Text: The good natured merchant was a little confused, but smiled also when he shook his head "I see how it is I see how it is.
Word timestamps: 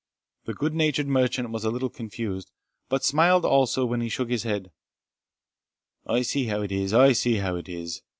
The 0.45 0.55
good 0.55 0.73
natured 0.73 1.05
merchant 1.05 1.51
was 1.51 1.63
a 1.63 1.69
little 1.69 1.91
confused, 1.91 2.49
but 2.89 3.03
smiled 3.05 3.45
also 3.45 3.85
when 3.85 4.01
he 4.01 4.09
shook 4.09 4.31
his 4.31 4.41
head 4.41 4.71
"I 6.07 6.23
see 6.23 6.45
how 6.45 6.63
it 6.63 6.71
is 6.71 6.91
I 6.91 7.11
see 7.11 7.35
how 7.35 7.55
it 7.55 7.69
is. 7.69 8.01